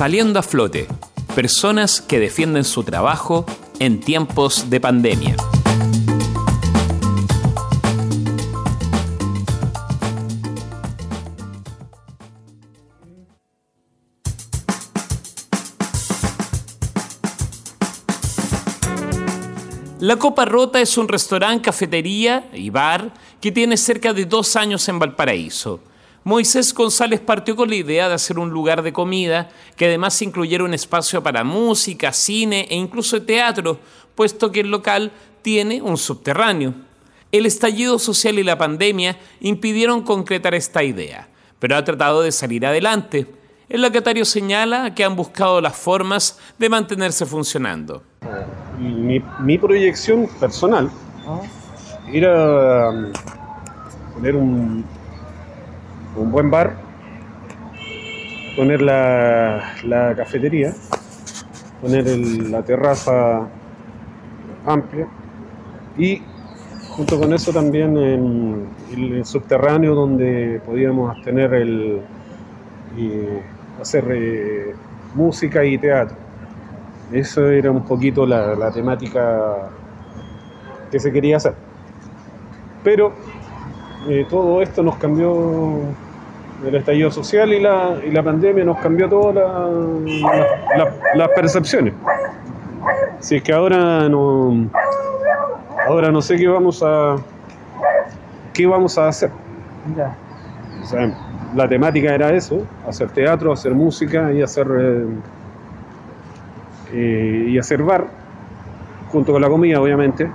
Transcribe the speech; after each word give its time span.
Saliendo 0.00 0.38
a 0.38 0.42
flote, 0.42 0.88
personas 1.34 2.00
que 2.00 2.18
defienden 2.18 2.64
su 2.64 2.82
trabajo 2.84 3.44
en 3.80 4.00
tiempos 4.00 4.70
de 4.70 4.80
pandemia. 4.80 5.36
La 19.98 20.16
Copa 20.16 20.46
Rota 20.46 20.80
es 20.80 20.96
un 20.96 21.08
restaurante, 21.08 21.60
cafetería 21.60 22.48
y 22.54 22.70
bar 22.70 23.12
que 23.38 23.52
tiene 23.52 23.76
cerca 23.76 24.14
de 24.14 24.24
dos 24.24 24.56
años 24.56 24.88
en 24.88 24.98
Valparaíso. 24.98 25.89
Moisés 26.24 26.74
González 26.74 27.20
partió 27.20 27.56
con 27.56 27.68
la 27.68 27.76
idea 27.76 28.08
de 28.08 28.14
hacer 28.14 28.38
un 28.38 28.50
lugar 28.50 28.82
de 28.82 28.92
comida 28.92 29.48
que 29.76 29.86
además 29.86 30.20
incluyera 30.22 30.64
un 30.64 30.74
espacio 30.74 31.22
para 31.22 31.44
música, 31.44 32.12
cine 32.12 32.66
e 32.70 32.76
incluso 32.76 33.22
teatro, 33.22 33.78
puesto 34.14 34.52
que 34.52 34.60
el 34.60 34.70
local 34.70 35.12
tiene 35.42 35.80
un 35.80 35.96
subterráneo. 35.96 36.74
El 37.32 37.46
estallido 37.46 37.98
social 37.98 38.38
y 38.38 38.42
la 38.42 38.58
pandemia 38.58 39.16
impidieron 39.40 40.02
concretar 40.02 40.54
esta 40.54 40.82
idea, 40.82 41.28
pero 41.58 41.76
ha 41.76 41.84
tratado 41.84 42.22
de 42.22 42.32
salir 42.32 42.66
adelante. 42.66 43.26
El 43.68 43.82
locatario 43.82 44.24
señala 44.24 44.94
que 44.94 45.04
han 45.04 45.16
buscado 45.16 45.60
las 45.60 45.76
formas 45.76 46.38
de 46.58 46.68
mantenerse 46.68 47.24
funcionando 47.24 48.02
mi, 48.80 49.58
proyección 49.58 50.28
personal 50.38 50.90
era 52.12 52.90
um, 52.90 53.12
poner 54.14 54.36
un, 54.36 54.84
un 56.16 56.30
buen 56.30 56.50
bar, 56.50 56.74
poner 58.56 58.82
la, 58.82 60.14
cafetería, 60.16 60.74
poner 61.80 62.06
la 62.06 62.62
terraza 62.62 63.46
amplia 64.66 65.06
y 65.96 66.22
junto 66.90 67.18
con 67.18 67.32
eso 67.32 67.52
también 67.52 67.96
el 67.96 69.24
subterráneo 69.24 69.94
donde 69.94 70.60
podíamos 70.64 71.22
tener 71.22 71.54
el 71.54 72.02
hacer 73.80 74.04
eh, 74.10 74.74
música 75.14 75.64
y 75.64 75.78
teatro. 75.78 76.16
Eso 77.12 77.48
era 77.48 77.70
un 77.70 77.84
poquito 77.84 78.26
la, 78.26 78.70
temática 78.70 79.70
que 80.90 81.00
se 81.00 81.12
quería 81.12 81.38
hacer. 81.38 81.54
Pero 82.84 83.12
eh, 84.08 84.26
todo 84.28 84.62
esto 84.62 84.82
nos 84.82 84.96
cambió 84.96 85.80
el 86.66 86.74
estallido 86.74 87.10
social 87.10 87.52
y 87.52 87.60
la, 87.60 87.96
y 88.06 88.10
la 88.10 88.22
pandemia 88.22 88.64
nos 88.64 88.78
cambió 88.78 89.08
todas 89.08 89.34
las 91.14 91.28
percepciones. 91.30 91.94
Si 93.20 93.36
es 93.36 93.42
que 93.42 93.52
ahora 93.52 94.08
no 94.08 94.68
ahora 95.86 96.10
no 96.10 96.22
sé 96.22 96.36
qué 96.36 96.48
vamos 96.48 96.82
a 96.82 97.16
qué 98.52 98.66
vamos 98.66 98.96
a 98.98 99.08
hacer. 99.08 99.30
la 101.54 101.68
temática 101.68 102.14
era 102.14 102.32
eso, 102.32 102.66
hacer 102.86 103.10
teatro, 103.10 103.52
hacer 103.52 103.74
música 103.74 104.32
y 104.32 104.42
hacer 104.42 104.66
eh, 104.78 105.06
eh, 106.92 107.46
y 107.48 107.58
hacer 107.58 107.82
bar, 107.82 108.06
junto 109.10 109.32
con 109.32 109.42
la 109.42 109.48
comida, 109.48 109.80
obviamente. 109.80 110.30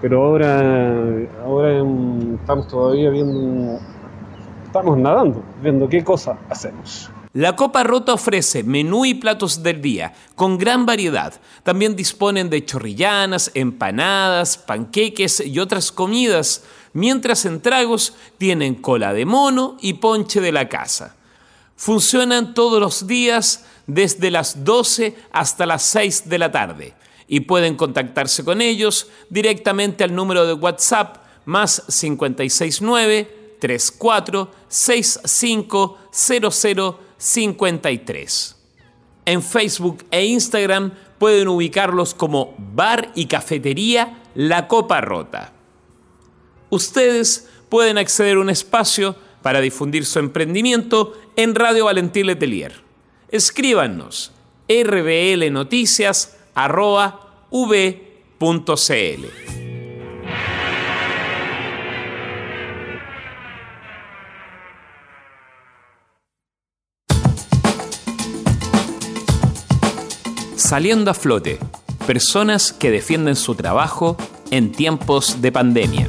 Pero 0.00 0.24
ahora, 0.24 1.02
ahora 1.44 1.84
estamos 2.40 2.68
todavía 2.68 3.10
viendo, 3.10 3.80
estamos 4.64 4.96
nadando, 4.96 5.42
viendo 5.60 5.88
qué 5.88 6.04
cosa 6.04 6.38
hacemos. 6.48 7.10
La 7.32 7.56
Copa 7.56 7.82
Rota 7.82 8.14
ofrece 8.14 8.62
menú 8.62 9.04
y 9.04 9.14
platos 9.14 9.62
del 9.62 9.82
día, 9.82 10.14
con 10.36 10.56
gran 10.56 10.86
variedad. 10.86 11.34
También 11.64 11.96
disponen 11.96 12.48
de 12.48 12.64
chorrillanas, 12.64 13.50
empanadas, 13.54 14.56
panqueques 14.56 15.40
y 15.40 15.58
otras 15.58 15.90
comidas, 15.90 16.64
mientras 16.92 17.44
en 17.44 17.60
tragos 17.60 18.14
tienen 18.38 18.76
cola 18.76 19.12
de 19.12 19.26
mono 19.26 19.76
y 19.80 19.94
ponche 19.94 20.40
de 20.40 20.52
la 20.52 20.68
casa. 20.68 21.16
Funcionan 21.76 22.54
todos 22.54 22.80
los 22.80 23.06
días 23.06 23.66
desde 23.86 24.30
las 24.30 24.64
12 24.64 25.16
hasta 25.32 25.66
las 25.66 25.82
6 25.82 26.28
de 26.28 26.38
la 26.38 26.50
tarde 26.52 26.94
y 27.28 27.40
pueden 27.40 27.76
contactarse 27.76 28.42
con 28.44 28.62
ellos 28.62 29.08
directamente 29.28 30.02
al 30.02 30.14
número 30.14 30.46
de 30.46 30.54
WhatsApp 30.54 31.18
más 31.44 31.84
569 31.88 33.56
34 33.60 34.50
65 34.68 35.98
53. 37.18 38.56
En 39.26 39.42
Facebook 39.42 40.04
e 40.10 40.24
Instagram 40.24 40.92
pueden 41.18 41.48
ubicarlos 41.48 42.14
como 42.14 42.54
Bar 42.58 43.12
y 43.14 43.26
Cafetería 43.26 44.22
La 44.34 44.68
Copa 44.68 45.00
Rota. 45.02 45.52
Ustedes 46.70 47.48
pueden 47.68 47.98
acceder 47.98 48.36
a 48.36 48.40
un 48.40 48.50
espacio 48.50 49.16
para 49.42 49.60
difundir 49.60 50.06
su 50.06 50.18
emprendimiento 50.18 51.12
en 51.36 51.54
Radio 51.54 51.84
Valentín 51.86 52.26
Letelier. 52.26 52.82
Escríbanos 53.30 54.32
rblnoticias.v.cl. 56.66 59.26
Saliendo 70.56 71.10
a 71.10 71.14
flote, 71.14 71.58
personas 72.06 72.74
que 72.74 72.90
defienden 72.90 73.36
su 73.36 73.54
trabajo 73.54 74.18
en 74.50 74.72
tiempos 74.72 75.40
de 75.40 75.50
pandemia. 75.50 76.08